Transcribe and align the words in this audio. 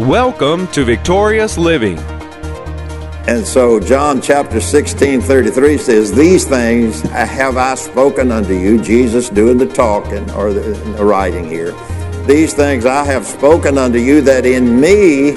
Welcome 0.00 0.66
to 0.72 0.84
Victorious 0.84 1.56
Living. 1.56 1.98
And 3.26 3.46
so 3.46 3.80
John 3.80 4.20
chapter 4.20 4.60
16, 4.60 5.22
33 5.22 5.78
says, 5.78 6.12
These 6.12 6.44
things 6.44 7.00
have 7.00 7.56
I 7.56 7.76
spoken 7.76 8.30
unto 8.30 8.52
you, 8.52 8.78
Jesus 8.82 9.30
doing 9.30 9.56
the 9.56 9.64
talking 9.64 10.30
or 10.32 10.52
the, 10.52 10.74
the 10.98 11.02
writing 11.02 11.46
here. 11.46 11.72
These 12.26 12.52
things 12.52 12.84
I 12.84 13.06
have 13.06 13.24
spoken 13.24 13.78
unto 13.78 13.98
you 13.98 14.20
that 14.20 14.44
in 14.44 14.78
me 14.78 15.30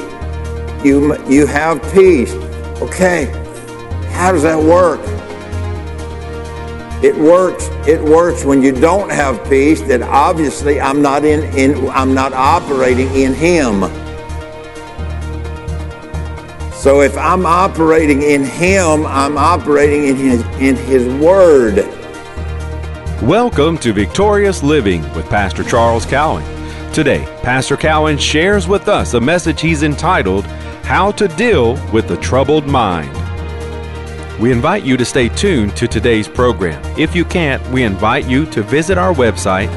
you, 0.83 1.15
you 1.29 1.47
have 1.47 1.81
peace. 1.93 2.33
Okay, 2.81 3.27
how 4.11 4.33
does 4.33 4.43
that 4.43 4.61
work? 4.61 4.99
It 7.01 7.15
works. 7.15 7.69
It 7.87 8.03
works 8.03 8.43
when 8.43 8.61
you 8.61 8.73
don't 8.73 9.09
have 9.09 9.41
peace. 9.49 9.79
That 9.83 10.01
obviously 10.01 10.81
I'm 10.81 11.01
not 11.01 11.23
in, 11.23 11.45
in 11.57 11.89
I'm 11.91 12.13
not 12.13 12.33
operating 12.33 13.07
in 13.15 13.33
Him. 13.33 14.08
So 16.79 17.01
if 17.01 17.17
I'm 17.17 17.45
operating 17.45 18.21
in 18.21 18.45
Him, 18.45 19.05
I'm 19.05 19.37
operating 19.37 20.05
in 20.05 20.15
His, 20.15 20.41
in 20.61 20.77
His 20.77 21.05
Word. 21.21 21.85
Welcome 23.21 23.77
to 23.79 23.91
Victorious 23.91 24.63
Living 24.63 25.01
with 25.13 25.27
Pastor 25.27 25.65
Charles 25.65 26.05
Cowan. 26.05 26.45
Today, 26.93 27.25
Pastor 27.43 27.75
Cowan 27.75 28.17
shares 28.17 28.65
with 28.65 28.87
us 28.87 29.13
a 29.13 29.19
message 29.19 29.59
he's 29.59 29.83
entitled, 29.83 30.45
How 30.85 31.11
to 31.11 31.27
Deal 31.27 31.73
with 31.91 32.09
a 32.11 32.17
Troubled 32.21 32.65
Mind. 32.65 33.11
We 34.39 34.53
invite 34.53 34.85
you 34.85 34.95
to 34.95 35.03
stay 35.03 35.27
tuned 35.27 35.75
to 35.75 35.85
today's 35.85 36.29
program. 36.29 36.81
If 36.97 37.13
you 37.13 37.25
can't, 37.25 37.61
we 37.71 37.83
invite 37.83 38.25
you 38.25 38.45
to 38.51 38.63
visit 38.63 38.97
our 38.97 39.13
website 39.13 39.67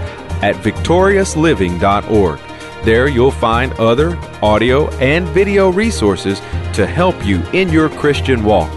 at 0.40 0.54
victoriousliving.org. 0.54 2.51
There 2.84 3.06
you'll 3.06 3.30
find 3.30 3.72
other 3.74 4.16
audio 4.42 4.90
and 4.94 5.28
video 5.28 5.70
resources 5.70 6.40
to 6.74 6.84
help 6.84 7.24
you 7.24 7.40
in 7.52 7.68
your 7.68 7.88
Christian 7.88 8.42
walk. 8.42 8.70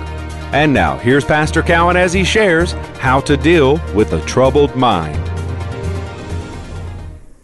And 0.53 0.71
now, 0.71 0.97
here's 0.99 1.25
Pastor 1.25 1.63
Cowan 1.63 1.97
as 1.97 2.13
he 2.13 2.23
shares 2.23 2.73
how 2.99 3.19
to 3.21 3.35
deal 3.35 3.81
with 3.95 4.13
a 4.13 4.21
troubled 4.27 4.75
mind. 4.75 5.17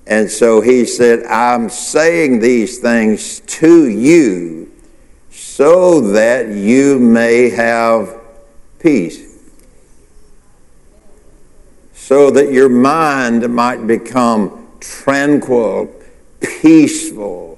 And 0.05 0.29
so 0.29 0.61
he 0.61 0.85
said, 0.85 1.23
I'm 1.25 1.67
saying 1.67 2.39
these 2.41 2.77
things 2.77 3.39
to 3.39 3.89
you 3.89 4.71
so 5.31 5.99
that 6.11 6.49
you 6.49 6.99
may 6.99 7.49
have 7.49 8.19
peace. 8.77 9.49
So 11.93 12.29
that 12.29 12.51
your 12.51 12.69
mind 12.69 13.49
might 13.51 13.87
become 13.87 14.67
tranquil 14.79 16.00
peaceful, 16.61 17.57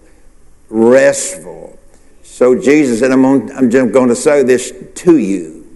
restful. 0.70 1.78
So 2.24 2.60
Jesus 2.60 3.00
said, 3.00 3.12
I'm, 3.12 3.26
on, 3.26 3.52
I'm 3.52 3.70
just 3.70 3.92
going 3.92 4.10
to 4.10 4.16
say 4.16 4.44
this 4.44 4.74
to 4.96 5.18
you. 5.18 5.68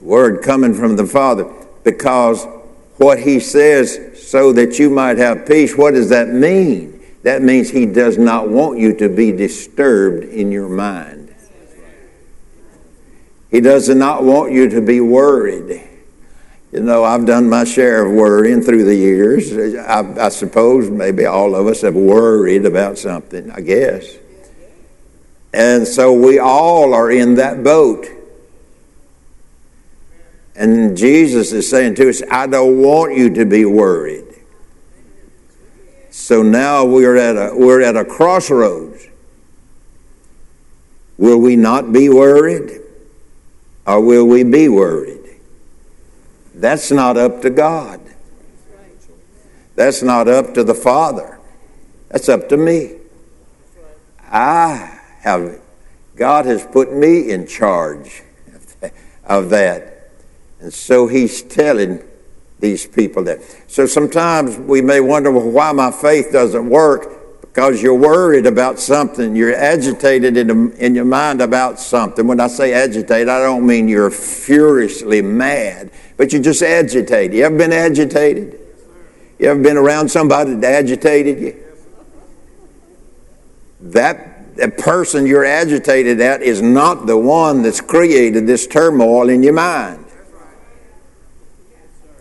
A 0.00 0.04
word 0.04 0.42
coming 0.42 0.72
from 0.72 0.96
the 0.96 1.06
Father, 1.06 1.52
because 1.84 2.46
what 2.96 3.20
he 3.20 3.40
says, 3.40 4.26
so 4.28 4.52
that 4.54 4.78
you 4.78 4.88
might 4.90 5.18
have 5.18 5.46
peace, 5.46 5.76
what 5.76 5.92
does 5.92 6.08
that 6.08 6.28
mean? 6.28 7.04
That 7.22 7.42
means 7.42 7.70
he 7.70 7.84
does 7.84 8.16
not 8.16 8.48
want 8.48 8.78
you 8.78 8.94
to 8.96 9.08
be 9.08 9.32
disturbed 9.32 10.24
in 10.24 10.50
your 10.50 10.68
mind. 10.68 11.34
He 13.50 13.60
does 13.60 13.88
not 13.88 14.22
want 14.24 14.52
you 14.52 14.68
to 14.70 14.80
be 14.80 15.00
worried. 15.00 15.89
You 16.72 16.80
know, 16.80 17.02
I've 17.02 17.26
done 17.26 17.48
my 17.48 17.64
share 17.64 18.06
of 18.06 18.12
worrying 18.12 18.62
through 18.62 18.84
the 18.84 18.94
years. 18.94 19.52
I, 19.76 20.26
I, 20.26 20.28
suppose 20.28 20.88
maybe 20.88 21.26
all 21.26 21.56
of 21.56 21.66
us 21.66 21.80
have 21.82 21.96
worried 21.96 22.64
about 22.64 22.96
something, 22.96 23.50
I 23.50 23.60
guess. 23.60 24.16
And 25.52 25.86
so 25.86 26.12
we 26.12 26.38
all 26.38 26.94
are 26.94 27.10
in 27.10 27.34
that 27.36 27.64
boat. 27.64 28.06
And 30.54 30.96
Jesus 30.96 31.52
is 31.52 31.68
saying 31.68 31.96
to 31.96 32.08
us, 32.08 32.22
I 32.30 32.46
don't 32.46 32.80
want 32.80 33.16
you 33.16 33.34
to 33.34 33.44
be 33.44 33.64
worried. 33.64 34.26
So 36.10 36.42
now 36.42 36.84
we're 36.84 37.16
at 37.16 37.36
a, 37.36 37.56
we're 37.56 37.80
at 37.80 37.96
a 37.96 38.04
crossroads. 38.04 39.08
Will 41.18 41.38
we 41.38 41.56
not 41.56 41.92
be 41.92 42.08
worried? 42.08 42.80
Or 43.86 44.00
will 44.00 44.26
we 44.26 44.44
be 44.44 44.68
worried? 44.68 45.19
That's 46.54 46.90
not 46.90 47.16
up 47.16 47.42
to 47.42 47.50
God. 47.50 48.00
That's 49.76 50.02
not 50.02 50.28
up 50.28 50.54
to 50.54 50.64
the 50.64 50.74
Father. 50.74 51.38
That's 52.08 52.28
up 52.28 52.48
to 52.48 52.56
me. 52.56 52.96
I 54.30 54.98
have, 55.20 55.60
God 56.16 56.46
has 56.46 56.64
put 56.66 56.92
me 56.92 57.30
in 57.30 57.46
charge 57.46 58.22
of 59.24 59.50
that. 59.50 60.10
And 60.60 60.72
so 60.72 61.06
He's 61.06 61.42
telling 61.42 62.02
these 62.58 62.86
people 62.86 63.24
that. 63.24 63.40
So 63.66 63.86
sometimes 63.86 64.58
we 64.58 64.82
may 64.82 65.00
wonder 65.00 65.30
well, 65.30 65.50
why 65.50 65.72
my 65.72 65.90
faith 65.90 66.30
doesn't 66.30 66.68
work 66.68 67.19
because 67.52 67.82
you're 67.82 67.94
worried 67.94 68.46
about 68.46 68.78
something. 68.78 69.34
You're 69.34 69.54
agitated 69.54 70.36
in, 70.36 70.72
in 70.74 70.94
your 70.94 71.04
mind 71.04 71.42
about 71.42 71.80
something. 71.80 72.26
When 72.26 72.38
I 72.38 72.46
say 72.46 72.72
agitated, 72.72 73.28
I 73.28 73.42
don't 73.42 73.66
mean 73.66 73.88
you're 73.88 74.10
furiously 74.10 75.20
mad, 75.20 75.90
but 76.16 76.32
you're 76.32 76.42
just 76.42 76.62
agitated. 76.62 77.36
You 77.36 77.44
ever 77.44 77.58
been 77.58 77.72
agitated? 77.72 78.60
You 79.40 79.48
ever 79.48 79.60
been 79.60 79.76
around 79.76 80.10
somebody 80.10 80.54
that 80.54 80.72
agitated 80.72 81.40
you? 81.40 81.64
That, 83.80 84.56
that 84.56 84.78
person 84.78 85.26
you're 85.26 85.44
agitated 85.44 86.20
at 86.20 86.42
is 86.42 86.62
not 86.62 87.06
the 87.06 87.16
one 87.16 87.62
that's 87.62 87.80
created 87.80 88.46
this 88.46 88.66
turmoil 88.68 89.28
in 89.28 89.42
your 89.42 89.54
mind. 89.54 90.04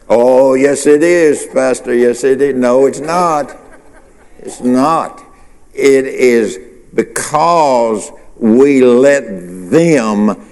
Oh, 0.08 0.56
yes, 0.56 0.88
it 0.88 1.04
is, 1.04 1.46
Pastor. 1.54 1.94
Yes, 1.94 2.24
it 2.24 2.42
is. 2.42 2.56
No, 2.56 2.88
it's 2.88 3.00
not. 3.00 3.56
It's 4.40 4.62
not. 4.62 5.22
It 5.74 6.06
is 6.06 6.60
because 6.94 8.12
we 8.38 8.82
let 8.82 9.24
them 9.70 10.50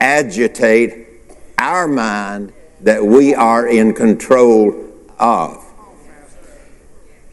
agitate 0.00 1.06
our 1.58 1.88
mind 1.88 2.52
that 2.80 3.04
we 3.04 3.34
are 3.34 3.66
in 3.66 3.94
control 3.94 4.92
of. 5.18 5.64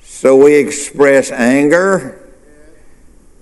So 0.01 0.35
we 0.43 0.55
express 0.55 1.31
anger, 1.31 2.31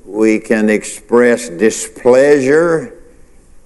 we 0.05 0.39
can 0.39 0.69
express 0.69 1.47
displeasure, 1.47 3.01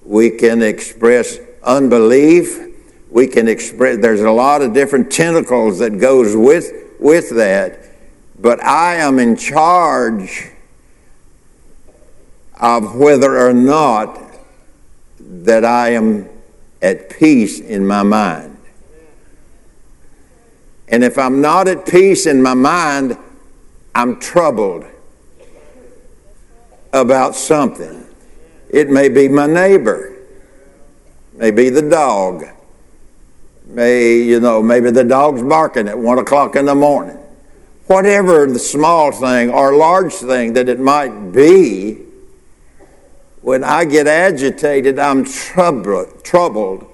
we 0.04 0.30
can 0.30 0.62
express 0.62 1.38
unbelief, 1.62 2.60
we 3.10 3.26
can 3.26 3.48
express 3.48 3.98
there's 3.98 4.20
a 4.20 4.30
lot 4.30 4.62
of 4.62 4.74
different 4.74 5.10
tentacles 5.10 5.78
that 5.78 5.98
goes 5.98 6.36
with 6.36 6.72
with 7.00 7.30
that 7.36 7.85
but 8.38 8.62
I 8.62 8.96
am 8.96 9.18
in 9.18 9.36
charge 9.36 10.50
of 12.60 12.94
whether 12.94 13.38
or 13.38 13.52
not 13.52 14.20
that 15.18 15.64
I 15.64 15.90
am 15.90 16.28
at 16.82 17.10
peace 17.10 17.60
in 17.60 17.86
my 17.86 18.02
mind. 18.02 18.56
And 20.88 21.02
if 21.02 21.18
I'm 21.18 21.40
not 21.40 21.66
at 21.66 21.86
peace 21.86 22.26
in 22.26 22.42
my 22.42 22.54
mind, 22.54 23.16
I'm 23.94 24.20
troubled 24.20 24.84
about 26.92 27.34
something. 27.34 28.06
It 28.70 28.90
may 28.90 29.08
be 29.08 29.28
my 29.28 29.46
neighbor, 29.46 30.14
may 31.32 31.50
be 31.50 31.70
the 31.70 31.82
dog, 31.82 32.44
may, 33.66 34.18
you 34.18 34.38
know, 34.40 34.62
maybe 34.62 34.90
the 34.90 35.04
dog's 35.04 35.42
barking 35.42 35.88
at 35.88 35.98
one 35.98 36.18
o'clock 36.18 36.56
in 36.56 36.66
the 36.66 36.74
morning 36.74 37.18
whatever 37.86 38.46
the 38.46 38.58
small 38.58 39.12
thing 39.12 39.50
or 39.50 39.74
large 39.74 40.14
thing 40.14 40.54
that 40.54 40.68
it 40.68 40.80
might 40.80 41.32
be, 41.32 42.02
when 43.40 43.62
I 43.62 43.84
get 43.84 44.06
agitated, 44.06 44.98
I'm 44.98 45.24
troubled, 45.24 46.24
troubled 46.24 46.90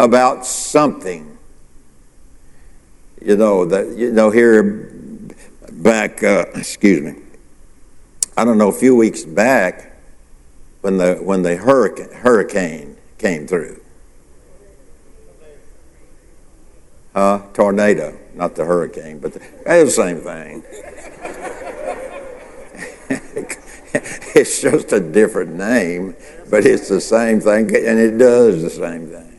about 0.00 0.44
something. 0.44 1.38
You 3.22 3.36
know 3.36 3.64
that 3.64 3.96
you 3.96 4.12
know 4.12 4.30
here 4.30 4.90
back. 5.72 6.22
Uh, 6.22 6.46
excuse 6.54 7.02
me. 7.02 7.22
I 8.36 8.44
don't 8.44 8.58
know. 8.58 8.68
A 8.68 8.72
few 8.72 8.94
weeks 8.94 9.24
back, 9.24 9.96
when 10.80 10.98
the 10.98 11.16
when 11.16 11.42
the 11.42 11.56
hurricane 11.56 12.12
hurricane 12.12 12.96
came 13.18 13.46
through, 13.46 13.80
uh, 17.14 17.40
tornado 17.54 18.16
not 18.36 18.54
the 18.54 18.64
hurricane, 18.64 19.18
but 19.18 19.32
the, 19.32 19.40
the 19.64 19.90
same 19.90 20.18
thing. 20.20 20.62
it's 24.34 24.60
just 24.60 24.92
a 24.92 25.00
different 25.00 25.54
name, 25.54 26.14
but 26.50 26.66
it's 26.66 26.88
the 26.88 27.00
same 27.00 27.40
thing, 27.40 27.74
and 27.74 27.98
it 27.98 28.18
does 28.18 28.62
the 28.62 28.70
same 28.70 29.08
thing. 29.08 29.32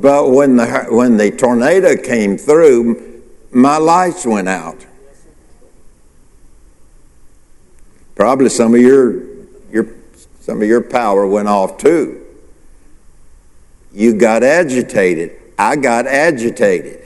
But 0.00 0.30
when 0.30 0.56
the 0.56 0.86
when 0.88 1.18
the 1.18 1.30
tornado 1.30 1.94
came 1.96 2.38
through, 2.38 3.22
my 3.52 3.76
lights 3.76 4.24
went 4.24 4.48
out. 4.48 4.86
Probably 8.14 8.48
some 8.48 8.74
of 8.74 8.80
your, 8.80 9.24
your, 9.70 9.88
some 10.40 10.62
of 10.62 10.68
your 10.68 10.80
power 10.80 11.26
went 11.26 11.48
off 11.48 11.78
too. 11.78 12.24
You 13.92 14.14
got 14.14 14.42
agitated. 14.42 15.32
I 15.58 15.76
got 15.76 16.06
agitated 16.06 17.03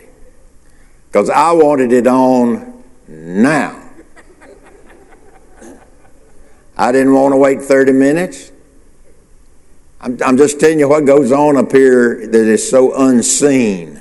because 1.19 1.31
I 1.31 1.51
wanted 1.51 1.91
it 1.91 2.07
on 2.07 2.85
now. 3.09 3.91
I 6.77 6.93
didn't 6.93 7.13
want 7.13 7.33
to 7.33 7.37
wait 7.37 7.61
30 7.61 7.91
minutes. 7.91 8.53
I'm, 10.01 10.17
I'm 10.25 10.37
just 10.37 10.61
telling 10.61 10.79
you 10.79 10.89
what 10.89 11.07
goes 11.07 11.33
on 11.33 11.57
up 11.57 11.73
here 11.73 12.25
that 12.25 12.47
is 12.47 12.71
so 12.71 12.95
unseen. 12.95 14.01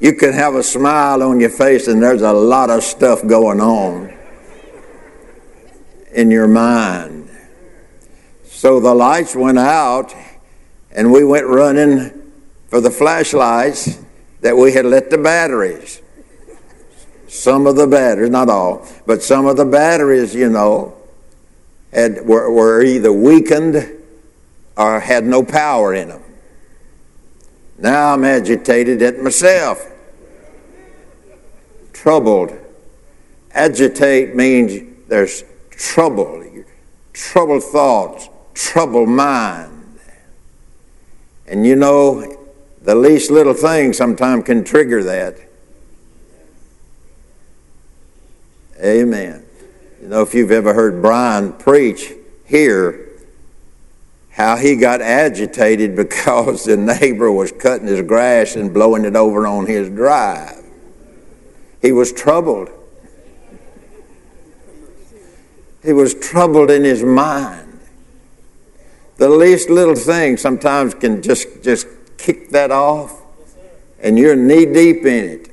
You 0.00 0.14
can 0.14 0.32
have 0.32 0.54
a 0.54 0.62
smile 0.62 1.22
on 1.22 1.40
your 1.40 1.50
face, 1.50 1.88
and 1.88 2.02
there's 2.02 2.22
a 2.22 2.32
lot 2.32 2.70
of 2.70 2.82
stuff 2.82 3.26
going 3.26 3.60
on 3.60 4.16
in 6.10 6.30
your 6.30 6.48
mind. 6.48 7.28
So 8.44 8.80
the 8.80 8.94
lights 8.94 9.36
went 9.36 9.58
out, 9.58 10.14
and 10.90 11.12
we 11.12 11.22
went 11.22 11.46
running 11.48 12.32
for 12.68 12.80
the 12.80 12.90
flashlights 12.90 13.98
that 14.42 14.56
we 14.56 14.72
had 14.72 14.84
let 14.84 15.08
the 15.10 15.18
batteries. 15.18 16.02
Some 17.28 17.66
of 17.66 17.76
the 17.76 17.86
batteries, 17.86 18.30
not 18.30 18.50
all, 18.50 18.86
but 19.06 19.22
some 19.22 19.46
of 19.46 19.56
the 19.56 19.64
batteries, 19.64 20.34
you 20.34 20.50
know, 20.50 20.94
had, 21.92 22.26
were, 22.26 22.50
were 22.52 22.82
either 22.82 23.12
weakened 23.12 23.88
or 24.76 25.00
had 25.00 25.24
no 25.24 25.42
power 25.42 25.94
in 25.94 26.08
them. 26.08 26.22
Now 27.78 28.12
I'm 28.12 28.24
agitated 28.24 29.00
at 29.02 29.18
myself. 29.20 29.84
Troubled. 31.92 32.58
Agitate 33.52 34.34
means 34.34 35.08
there's 35.08 35.44
trouble, 35.70 36.44
troubled 37.12 37.62
thoughts, 37.64 38.28
troubled 38.54 39.08
mind. 39.08 39.98
And 41.46 41.66
you 41.66 41.76
know, 41.76 42.41
the 42.82 42.94
least 42.94 43.30
little 43.30 43.54
thing 43.54 43.92
sometimes 43.92 44.44
can 44.44 44.64
trigger 44.64 45.04
that. 45.04 45.38
Amen. 48.82 49.44
You 50.00 50.08
know, 50.08 50.22
if 50.22 50.34
you've 50.34 50.50
ever 50.50 50.74
heard 50.74 51.00
Brian 51.00 51.52
preach 51.52 52.12
here, 52.44 53.08
how 54.30 54.56
he 54.56 54.74
got 54.74 55.00
agitated 55.00 55.94
because 55.96 56.64
the 56.64 56.76
neighbor 56.76 57.30
was 57.30 57.52
cutting 57.52 57.86
his 57.86 58.02
grass 58.02 58.56
and 58.56 58.74
blowing 58.74 59.04
it 59.04 59.14
over 59.14 59.46
on 59.46 59.66
his 59.66 59.88
drive. 59.88 60.58
He 61.80 61.92
was 61.92 62.12
troubled. 62.12 62.70
He 65.84 65.92
was 65.92 66.14
troubled 66.14 66.70
in 66.70 66.84
his 66.84 67.02
mind. 67.02 67.80
The 69.16 69.28
least 69.28 69.68
little 69.68 69.94
thing 69.94 70.36
sometimes 70.36 70.94
can 70.94 71.22
just, 71.22 71.62
just 71.62 71.86
kick 72.22 72.50
that 72.50 72.70
off, 72.70 73.20
and 74.00 74.18
you're 74.18 74.36
knee 74.36 74.64
deep 74.64 75.04
in 75.04 75.24
it 75.24 75.50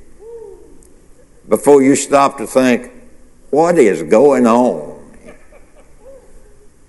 before 1.50 1.82
you 1.82 1.96
stop 1.96 2.38
to 2.38 2.46
think, 2.46 2.92
what 3.50 3.78
is 3.80 4.04
going 4.04 4.46
on? 4.46 5.00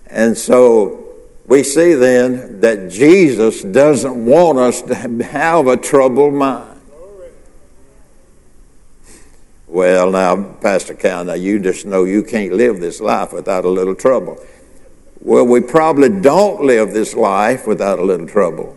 And 0.07 0.37
so 0.37 1.15
we 1.47 1.63
see 1.63 1.95
then 1.95 2.61
that 2.61 2.91
Jesus 2.91 3.63
doesn't 3.63 4.27
want 4.27 4.59
us 4.59 4.83
to 4.83 4.95
have 4.95 5.67
a 5.67 5.77
troubled 5.77 6.35
mind. 6.35 6.81
Well, 9.67 10.11
now, 10.11 10.43
Pastor 10.61 10.95
Cal, 10.95 11.25
now 11.25 11.35
you 11.35 11.61
just 11.61 11.87
know 11.87 12.05
you 12.05 12.23
can't 12.25 12.53
live 12.53 12.81
this 12.81 13.01
life 13.01 13.33
without 13.33 13.65
a 13.65 13.69
little 13.69 13.95
trouble. 13.95 14.45
Well, 15.21 15.47
we 15.47 15.61
probably 15.61 16.09
don't 16.09 16.65
live 16.65 16.93
this 16.93 17.15
life 17.15 17.67
without 17.67 17.99
a 17.99 18.03
little 18.03 18.27
trouble. 18.27 18.77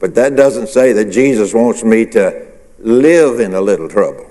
But 0.00 0.14
that 0.16 0.34
doesn't 0.34 0.68
say 0.68 0.92
that 0.94 1.12
Jesus 1.12 1.54
wants 1.54 1.84
me 1.84 2.06
to 2.06 2.48
live 2.78 3.38
in 3.38 3.54
a 3.54 3.60
little 3.60 3.88
trouble. 3.88 4.26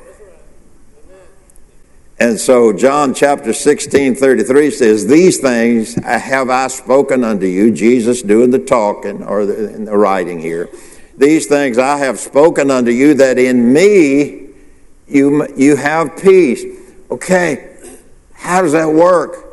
And 2.20 2.38
so 2.38 2.74
John 2.74 3.14
chapter 3.14 3.54
16, 3.54 4.16
33 4.16 4.72
says, 4.72 5.08
These 5.08 5.38
things 5.38 5.96
have 6.04 6.50
I 6.50 6.68
spoken 6.68 7.24
unto 7.24 7.46
you, 7.46 7.72
Jesus 7.72 8.22
doing 8.22 8.50
the 8.50 8.60
talking 8.60 9.24
or 9.24 9.46
the, 9.46 9.54
the 9.54 9.96
writing 9.96 10.40
here. 10.40 10.68
These 11.18 11.48
things 11.48 11.78
I 11.78 11.98
have 11.98 12.20
spoken 12.20 12.72
unto 12.72 12.92
you 12.92 13.14
that 13.14 13.38
in 13.38 13.72
me 13.72 14.50
you, 15.08 15.48
you 15.56 15.78
have 15.78 16.18
peace. 16.18 16.66
Okay, 17.10 17.78
how 18.34 18.64
does 18.64 18.74
that 18.74 18.92
work? 18.92 19.49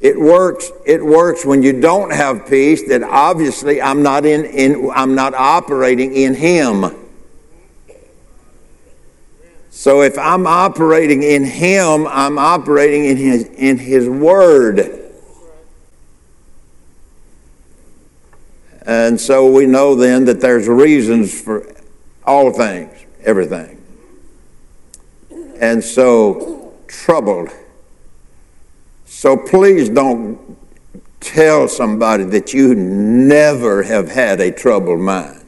It 0.00 0.18
works, 0.18 0.70
it 0.86 1.04
works 1.04 1.44
when 1.44 1.62
you 1.62 1.78
don't 1.78 2.10
have 2.12 2.46
peace 2.48 2.88
that 2.88 3.02
obviously 3.02 3.82
I'm 3.82 4.02
not 4.02 4.24
in, 4.24 4.46
in 4.46 4.90
I'm 4.94 5.14
not 5.14 5.34
operating 5.34 6.14
in 6.14 6.34
him. 6.34 7.00
So 9.80 10.02
if 10.02 10.18
I'm 10.18 10.46
operating 10.46 11.22
in 11.22 11.42
Him, 11.42 12.06
I'm 12.06 12.38
operating 12.38 13.06
in 13.06 13.16
His, 13.16 13.44
in 13.44 13.78
his 13.78 14.06
Word. 14.06 15.10
And 18.82 19.18
so 19.18 19.50
we 19.50 19.64
know 19.64 19.94
then 19.94 20.26
that 20.26 20.42
there's 20.42 20.68
reasons 20.68 21.40
for 21.40 21.66
all 22.26 22.52
things, 22.52 22.92
everything. 23.22 23.82
And 25.58 25.82
so, 25.82 26.74
troubled. 26.86 27.48
So 29.20 29.36
please 29.36 29.90
don't 29.90 30.56
tell 31.20 31.68
somebody 31.68 32.24
that 32.24 32.54
you 32.54 32.74
never 32.74 33.82
have 33.82 34.08
had 34.08 34.40
a 34.40 34.50
troubled 34.50 35.00
mind. 35.00 35.44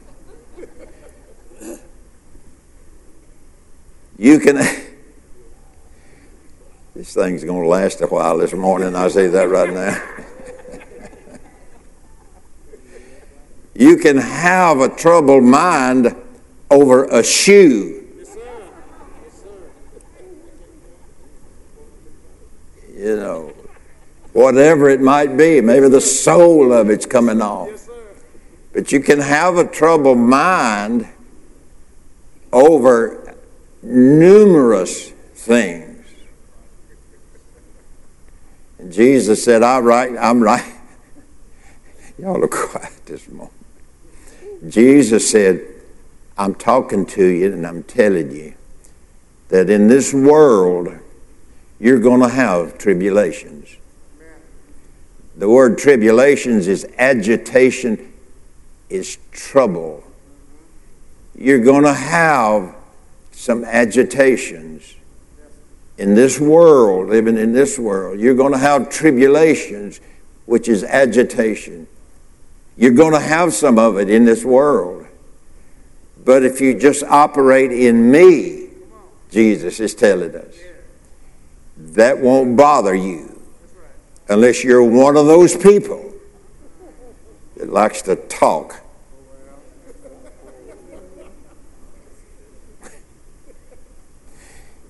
You 4.15 4.37
can. 4.37 4.57
this 6.95 7.15
thing's 7.15 7.43
going 7.43 7.63
to 7.63 7.67
last 7.67 7.99
a 8.01 8.05
while 8.05 8.37
this 8.37 8.53
morning. 8.53 8.95
I 8.95 9.07
say 9.07 9.25
that 9.25 9.49
right 9.49 9.73
now. 9.73 9.99
you 13.73 13.97
can 13.97 14.17
have 14.17 14.81
a 14.81 14.95
troubled 14.95 15.45
mind 15.45 16.15
over 16.69 17.05
a 17.05 17.23
shoe. 17.23 18.01
You 22.95 23.17
know, 23.17 23.53
whatever 24.33 24.89
it 24.89 24.99
might 24.99 25.37
be, 25.37 25.61
maybe 25.61 25.87
the 25.87 26.01
sole 26.01 26.73
of 26.73 26.89
it's 26.89 27.05
coming 27.05 27.41
off. 27.41 27.89
But 28.73 28.91
you 28.91 28.99
can 28.99 29.19
have 29.19 29.57
a 29.57 29.65
troubled 29.65 30.17
mind 30.17 31.07
over 32.51 33.35
numerous 33.83 35.09
things. 35.09 36.05
And 38.79 38.91
Jesus 38.91 39.43
said, 39.43 39.61
I'm 39.61 39.85
right, 39.85 40.11
I'm 40.19 40.41
right. 40.41 40.73
Y'all 42.17 42.43
are 42.43 42.47
quiet 42.47 43.05
this 43.05 43.29
moment. 43.29 43.51
Jesus 44.67 45.29
said, 45.29 45.61
I'm 46.37 46.55
talking 46.55 47.05
to 47.07 47.25
you 47.25 47.53
and 47.53 47.67
I'm 47.67 47.83
telling 47.83 48.31
you 48.31 48.55
that 49.49 49.69
in 49.69 49.87
this 49.87 50.13
world 50.13 50.97
you're 51.79 51.99
going 51.99 52.21
to 52.21 52.29
have 52.29 52.77
tribulations. 52.77 53.77
The 55.35 55.49
word 55.49 55.77
tribulations 55.77 56.67
is 56.67 56.85
agitation, 56.97 58.13
is 58.89 59.17
trouble. 59.31 60.03
You're 61.35 61.63
going 61.63 61.83
to 61.83 61.93
have 61.93 62.75
some 63.31 63.65
agitations 63.65 64.95
in 65.97 66.13
this 66.13 66.39
world, 66.39 67.09
living 67.09 67.37
in 67.37 67.53
this 67.53 67.79
world. 67.79 68.19
You're 68.19 68.35
going 68.35 68.51
to 68.51 68.59
have 68.59 68.89
tribulations, 68.89 69.99
which 70.45 70.67
is 70.67 70.83
agitation. 70.83 71.87
You're 72.77 72.91
going 72.91 73.13
to 73.13 73.19
have 73.19 73.53
some 73.53 73.79
of 73.79 73.97
it 73.97 74.09
in 74.09 74.25
this 74.25 74.45
world. 74.45 75.07
But 76.23 76.43
if 76.43 76.61
you 76.61 76.79
just 76.79 77.03
operate 77.03 77.71
in 77.71 78.11
me, 78.11 78.69
Jesus 79.31 79.79
is 79.79 79.95
telling 79.95 80.35
us, 80.35 80.55
that 81.75 82.19
won't 82.19 82.55
bother 82.55 82.93
you 82.93 83.33
unless 84.29 84.63
you're 84.63 84.83
one 84.83 85.17
of 85.17 85.25
those 85.25 85.55
people 85.55 86.13
that 87.57 87.69
likes 87.69 88.01
to 88.03 88.15
talk 88.15 88.83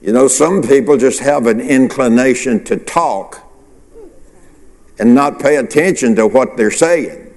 You 0.04 0.12
know, 0.12 0.28
some 0.28 0.62
people 0.62 0.98
just 0.98 1.22
have 1.22 1.48
an 1.48 1.62
inclination 1.62 2.62
to 2.66 2.76
talk 2.76 3.42
and 5.00 5.16
not 5.16 5.40
pay 5.40 5.56
attention 5.56 6.14
to 6.18 6.28
what 6.28 6.58
they're 6.58 6.72
saying. 6.72 7.34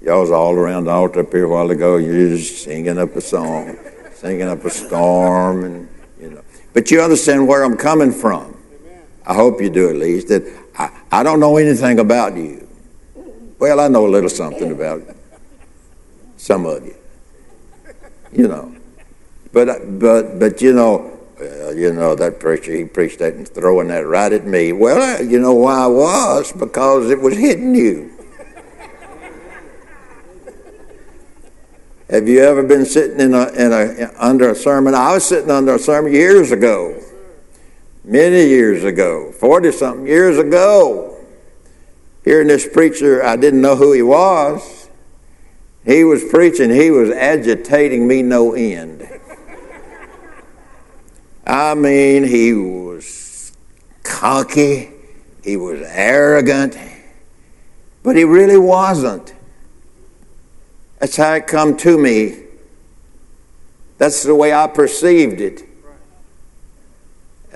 Y'all 0.00 0.20
was 0.20 0.30
all 0.30 0.54
around 0.54 0.84
the 0.84 0.92
altar 0.92 1.18
up 1.18 1.32
here 1.32 1.46
a 1.46 1.48
while 1.48 1.68
ago. 1.72 1.96
You're 1.96 2.36
just 2.36 2.62
singing 2.62 2.96
up 2.96 3.16
a 3.16 3.20
song, 3.20 3.76
singing 4.12 4.46
up 4.46 4.64
a 4.64 4.70
storm, 4.70 5.64
and 5.64 5.88
you 6.20 6.30
know. 6.30 6.42
But 6.72 6.92
you 6.92 7.02
understand 7.02 7.48
where 7.48 7.64
I'm 7.64 7.76
coming 7.76 8.12
from. 8.12 8.55
I 9.26 9.34
hope 9.34 9.60
you 9.60 9.70
do 9.70 9.88
at 9.88 9.96
least. 9.96 10.28
That 10.28 10.42
I, 10.78 10.90
I 11.10 11.22
don't 11.22 11.40
know 11.40 11.56
anything 11.56 11.98
about 11.98 12.36
you. 12.36 12.66
Well, 13.58 13.80
I 13.80 13.88
know 13.88 14.06
a 14.06 14.10
little 14.10 14.28
something 14.28 14.70
about 14.70 15.02
some 16.36 16.66
of 16.66 16.84
you. 16.84 16.94
You 18.32 18.48
know. 18.48 18.76
But, 19.52 19.98
but, 19.98 20.38
but 20.38 20.60
you 20.60 20.72
know, 20.74 21.18
you 21.74 21.92
know, 21.92 22.14
that 22.14 22.38
preacher, 22.40 22.72
he 22.72 22.84
preached 22.84 23.18
that 23.18 23.34
and 23.34 23.48
throwing 23.48 23.88
that 23.88 24.06
right 24.06 24.32
at 24.32 24.46
me. 24.46 24.72
Well, 24.72 25.24
you 25.24 25.40
know 25.40 25.54
why 25.54 25.84
I 25.84 25.86
was? 25.86 26.52
Because 26.52 27.10
it 27.10 27.20
was 27.20 27.36
hitting 27.36 27.74
you. 27.74 28.12
Have 32.08 32.28
you 32.28 32.40
ever 32.40 32.62
been 32.62 32.84
sitting 32.86 33.18
in 33.18 33.34
a, 33.34 33.48
in 33.48 33.72
a, 33.72 34.12
under 34.16 34.50
a 34.50 34.54
sermon? 34.54 34.94
I 34.94 35.14
was 35.14 35.24
sitting 35.24 35.50
under 35.50 35.74
a 35.74 35.78
sermon 35.78 36.12
years 36.12 36.52
ago, 36.52 37.02
many 38.06 38.46
years 38.46 38.84
ago, 38.84 39.32
40 39.32 39.72
something 39.72 40.06
years 40.06 40.38
ago, 40.38 41.18
hearing 42.24 42.46
this 42.46 42.66
preacher. 42.66 43.22
I 43.22 43.36
didn't 43.36 43.60
know 43.60 43.76
who 43.76 43.92
he 43.92 44.02
was. 44.02 44.88
He 45.84 46.04
was 46.04 46.24
preaching, 46.24 46.70
he 46.70 46.90
was 46.90 47.10
agitating 47.10 48.08
me 48.08 48.22
no 48.22 48.54
end. 48.54 49.08
I 51.46 51.74
mean, 51.74 52.24
he 52.24 52.52
was 52.54 53.52
cocky, 54.02 54.90
he 55.44 55.56
was 55.56 55.80
arrogant, 55.82 56.76
but 58.02 58.16
he 58.16 58.24
really 58.24 58.56
wasn't. 58.56 59.32
That's 60.98 61.16
how 61.16 61.34
it 61.34 61.46
come 61.46 61.76
to 61.78 61.96
me. 61.96 62.42
That's 63.98 64.24
the 64.24 64.34
way 64.34 64.52
I 64.52 64.66
perceived 64.66 65.40
it. 65.40 65.65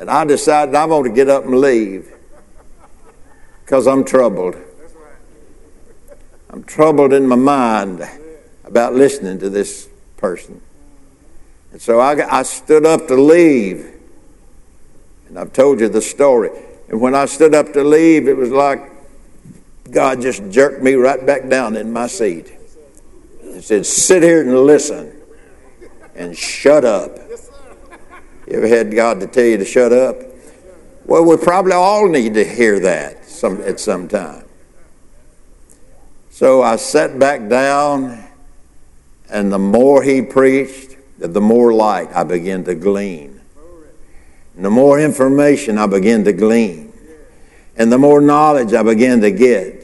And 0.01 0.11
I 0.11 0.25
decided 0.25 0.75
I'm 0.75 0.89
going 0.89 1.05
to 1.05 1.15
get 1.15 1.29
up 1.29 1.45
and 1.45 1.55
leave 1.61 2.11
because 3.65 3.87
I'm 3.87 4.03
troubled. 4.03 4.57
I'm 6.49 6.65
troubled 6.65 7.13
in 7.13 7.29
my 7.29 7.37
mind 7.37 8.09
about 8.65 8.95
listening 8.95 9.39
to 9.41 9.51
this 9.51 9.89
person. 10.17 10.63
And 11.71 11.83
so 11.83 12.01
I, 12.01 12.39
I 12.39 12.43
stood 12.45 12.87
up 12.87 13.09
to 13.09 13.15
leave. 13.15 13.95
And 15.29 15.39
I've 15.39 15.53
told 15.53 15.81
you 15.81 15.89
the 15.91 16.03
story. 16.03 16.51
And 16.89 16.99
when 17.01 17.15
I 17.15 17.27
stood 17.27 17.55
up 17.55 17.73
to 17.75 17.85
leave, 17.85 18.27
it 18.27 18.37
was 18.37 18.51
like 18.51 18.91
God 19.91 20.23
just 20.23 20.51
jerked 20.51 20.83
me 20.83 20.95
right 20.95 21.25
back 21.25 21.47
down 21.49 21.77
in 21.77 21.93
my 21.93 22.07
seat. 22.07 22.51
He 23.43 23.61
said, 23.61 23.85
Sit 23.85 24.23
here 24.23 24.41
and 24.41 24.59
listen 24.61 25.15
and 26.15 26.37
shut 26.37 26.87
up. 26.87 27.19
You 28.51 28.57
ever 28.57 28.67
had 28.67 28.93
God 28.93 29.21
to 29.21 29.29
tell 29.29 29.45
you 29.45 29.59
to 29.59 29.65
shut 29.65 29.93
up? 29.93 30.17
Well, 31.05 31.25
we 31.25 31.37
probably 31.37 31.73
all 31.73 32.09
need 32.09 32.35
to 32.35 32.45
hear 32.45 32.81
that 32.81 33.25
some, 33.25 33.61
at 33.61 33.79
some 33.79 34.09
time. 34.09 34.45
So 36.31 36.61
I 36.61 36.75
sat 36.75 37.17
back 37.17 37.49
down, 37.49 38.25
and 39.31 39.53
the 39.53 39.59
more 39.61 40.03
he 40.03 40.21
preached, 40.21 40.97
the 41.19 41.41
more 41.41 41.73
light 41.73 42.09
I 42.13 42.25
began 42.25 42.65
to 42.65 42.75
glean. 42.75 43.41
And 44.57 44.65
the 44.65 44.71
more 44.71 44.99
information 44.99 45.79
I 45.79 45.87
began 45.87 46.25
to 46.25 46.33
glean. 46.33 46.93
And 47.77 47.93
the 47.93 47.99
more 47.99 48.21
knowledge 48.21 48.73
I 48.73 48.83
began 48.83 49.21
to 49.21 49.31
get. 49.31 49.81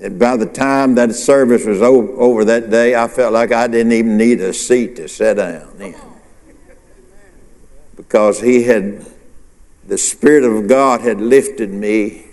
And 0.00 0.18
by 0.18 0.36
the 0.36 0.44
time 0.44 0.96
that 0.96 1.14
service 1.14 1.64
was 1.64 1.80
over 1.80 2.44
that 2.44 2.68
day, 2.68 2.94
I 2.94 3.08
felt 3.08 3.32
like 3.32 3.52
I 3.52 3.66
didn't 3.68 3.92
even 3.92 4.18
need 4.18 4.42
a 4.42 4.52
seat 4.52 4.96
to 4.96 5.08
sit 5.08 5.38
down 5.38 5.80
in. 5.80 6.15
Because 7.96 8.40
he 8.40 8.64
had, 8.64 9.06
the 9.86 9.98
Spirit 9.98 10.44
of 10.44 10.68
God 10.68 11.00
had 11.00 11.20
lifted 11.20 11.70
me 11.70 12.26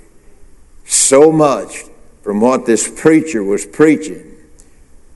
so 0.85 1.31
much 1.31 1.83
from 2.21 2.41
what 2.41 2.65
this 2.65 2.89
preacher 2.89 3.43
was 3.43 3.65
preaching 3.65 4.33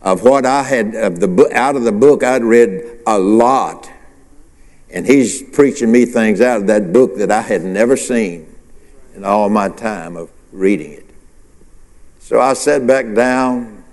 of 0.01 0.24
what 0.24 0.46
I 0.46 0.63
had 0.63 0.96
of 0.96 1.20
the 1.20 1.50
out 1.54 1.75
of 1.75 1.84
the 1.84 1.92
book 1.92 2.24
I'd 2.24 2.44
read 2.44 3.01
a 3.06 3.18
lot. 3.18 3.89
And 4.89 5.06
he's 5.06 5.44
preaching 5.44 5.92
me 5.92 6.06
things 6.06 6.39
out 6.39 6.62
of 6.62 6.68
that 6.68 6.94
book 6.94 7.18
that 7.18 7.32
I 7.32 7.42
had 7.42 7.63
never 7.63 7.98
seen 7.98 8.54
in 9.16 9.25
all 9.25 9.50
my 9.50 9.70
time 9.70 10.16
of 10.16 10.32
reading 10.51 10.94
it. 10.94 11.06
So 12.20 12.39
I 12.39 12.54
sat 12.54 12.88
back 12.88 13.13
down 13.13 13.84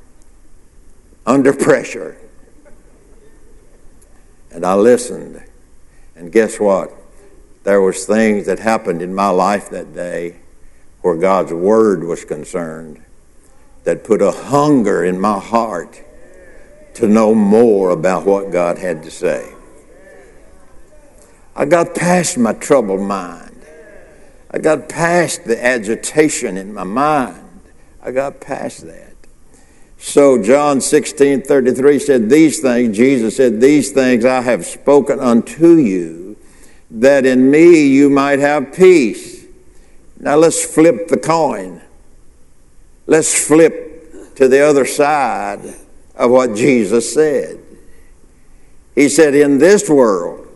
under 1.26 1.52
pressure 1.52 2.16
and 4.50 4.64
I 4.64 4.74
listened. 4.74 5.42
And 6.16 6.30
guess 6.30 6.60
what? 6.60 6.92
There 7.64 7.80
was 7.80 8.04
things 8.06 8.46
that 8.46 8.58
happened 8.58 9.02
in 9.02 9.14
my 9.14 9.30
life 9.30 9.70
that 9.70 9.94
day 9.94 10.36
where 11.00 11.16
God's 11.16 11.52
word 11.52 12.04
was 12.04 12.24
concerned 12.24 13.02
that 13.84 14.04
put 14.04 14.22
a 14.22 14.30
hunger 14.30 15.04
in 15.04 15.20
my 15.20 15.38
heart 15.38 16.02
to 16.94 17.08
know 17.08 17.34
more 17.34 17.90
about 17.90 18.24
what 18.24 18.50
God 18.50 18.78
had 18.78 19.02
to 19.02 19.10
say. 19.10 19.52
I 21.56 21.66
got 21.66 21.94
past 21.94 22.38
my 22.38 22.52
troubled 22.52 23.00
mind. 23.00 23.62
I 24.50 24.58
got 24.58 24.88
past 24.88 25.44
the 25.44 25.62
agitation 25.62 26.56
in 26.56 26.72
my 26.72 26.84
mind. 26.84 27.60
I 28.02 28.12
got 28.12 28.40
past 28.40 28.86
that. 28.86 29.03
So 30.06 30.40
John 30.40 30.82
16, 30.82 31.42
33 31.42 31.98
said, 31.98 32.28
These 32.28 32.60
things, 32.60 32.94
Jesus 32.94 33.38
said, 33.38 33.58
These 33.58 33.92
things 33.92 34.26
I 34.26 34.42
have 34.42 34.66
spoken 34.66 35.18
unto 35.18 35.76
you, 35.76 36.36
that 36.90 37.24
in 37.24 37.50
me 37.50 37.86
you 37.86 38.10
might 38.10 38.38
have 38.38 38.74
peace. 38.74 39.46
Now 40.20 40.36
let's 40.36 40.62
flip 40.62 41.08
the 41.08 41.16
coin. 41.16 41.80
Let's 43.06 43.46
flip 43.46 44.34
to 44.36 44.46
the 44.46 44.60
other 44.60 44.84
side 44.84 45.74
of 46.14 46.30
what 46.30 46.54
Jesus 46.54 47.14
said. 47.14 47.58
He 48.94 49.08
said, 49.08 49.34
In 49.34 49.56
this 49.56 49.88
world, 49.88 50.46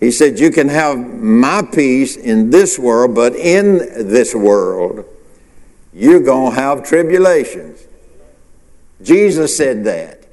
he 0.00 0.10
said, 0.10 0.40
You 0.40 0.50
can 0.50 0.68
have 0.70 0.98
my 0.98 1.62
peace 1.62 2.16
in 2.16 2.50
this 2.50 2.80
world, 2.80 3.14
but 3.14 3.36
in 3.36 3.78
this 4.08 4.34
world, 4.34 5.04
you're 5.92 6.20
going 6.20 6.54
to 6.54 6.60
have 6.60 6.84
tribulations. 6.84 7.86
Jesus 9.02 9.56
said 9.56 9.84
that. 9.84 10.26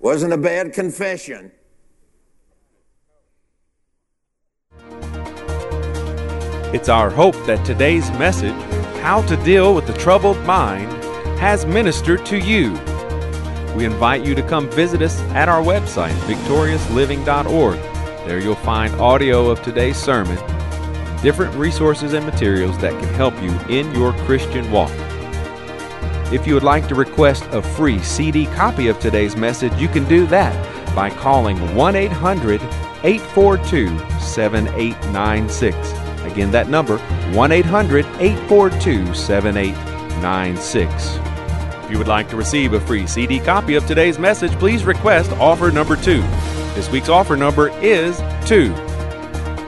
Wasn't 0.00 0.32
a 0.32 0.38
bad 0.38 0.72
confession. 0.72 1.50
It's 6.70 6.88
our 6.88 7.10
hope 7.10 7.34
that 7.46 7.64
today's 7.64 8.10
message, 8.12 8.54
How 9.00 9.22
to 9.22 9.36
Deal 9.38 9.74
with 9.74 9.86
the 9.86 9.94
Troubled 9.94 10.38
Mind, 10.44 10.92
has 11.38 11.66
ministered 11.66 12.24
to 12.26 12.38
you. 12.38 12.72
We 13.74 13.84
invite 13.84 14.24
you 14.24 14.34
to 14.34 14.42
come 14.42 14.68
visit 14.70 15.02
us 15.02 15.18
at 15.32 15.48
our 15.48 15.62
website, 15.62 16.12
victoriousliving.org. 16.26 17.78
There 18.26 18.38
you'll 18.38 18.54
find 18.56 18.94
audio 18.96 19.48
of 19.48 19.62
today's 19.62 19.96
sermon 19.96 20.36
different 21.22 21.54
resources 21.54 22.12
and 22.12 22.24
materials 22.24 22.78
that 22.78 22.98
can 22.98 23.12
help 23.14 23.34
you 23.42 23.50
in 23.68 23.92
your 23.94 24.12
Christian 24.24 24.70
walk. 24.70 24.92
If 26.32 26.46
you 26.46 26.54
would 26.54 26.62
like 26.62 26.86
to 26.88 26.94
request 26.94 27.44
a 27.52 27.62
free 27.62 27.98
CD 28.00 28.46
copy 28.46 28.88
of 28.88 28.98
today's 28.98 29.36
message, 29.36 29.72
you 29.80 29.88
can 29.88 30.04
do 30.04 30.26
that 30.26 30.54
by 30.94 31.10
calling 31.10 31.74
1 31.74 31.96
800 31.96 32.60
842 33.02 33.88
7896. 34.20 35.76
Again, 36.30 36.50
that 36.50 36.68
number 36.68 36.98
1 36.98 37.52
800 37.52 38.04
842 38.04 39.14
7896. 39.14 41.18
If 41.84 41.90
you 41.90 41.98
would 41.98 42.08
like 42.08 42.28
to 42.28 42.36
receive 42.36 42.74
a 42.74 42.80
free 42.80 43.06
CD 43.06 43.40
copy 43.40 43.74
of 43.74 43.86
today's 43.86 44.18
message, 44.18 44.52
please 44.52 44.84
request 44.84 45.30
offer 45.32 45.70
number 45.70 45.96
two. 45.96 46.20
This 46.74 46.90
week's 46.90 47.08
offer 47.08 47.36
number 47.36 47.70
is 47.80 48.20
2. 48.44 48.87